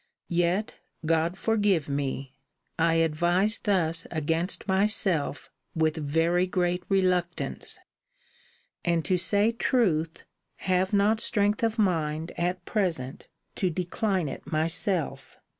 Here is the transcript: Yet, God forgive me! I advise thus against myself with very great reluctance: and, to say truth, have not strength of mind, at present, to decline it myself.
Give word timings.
Yet, 0.33 0.79
God 1.05 1.37
forgive 1.37 1.87
me! 1.87 2.33
I 2.79 2.95
advise 2.95 3.59
thus 3.59 4.07
against 4.09 4.67
myself 4.67 5.51
with 5.75 5.95
very 5.97 6.47
great 6.47 6.81
reluctance: 6.89 7.77
and, 8.83 9.05
to 9.05 9.15
say 9.17 9.51
truth, 9.51 10.23
have 10.55 10.91
not 10.91 11.19
strength 11.19 11.61
of 11.61 11.77
mind, 11.77 12.31
at 12.35 12.65
present, 12.65 13.27
to 13.57 13.69
decline 13.69 14.27
it 14.27 14.51
myself. 14.51 15.37